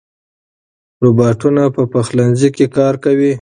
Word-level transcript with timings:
روباټونه 1.03 1.63
په 1.75 1.83
پخلنځي 1.93 2.49
کې 2.55 2.65
کار 2.77 2.93
کوي. 3.03 3.29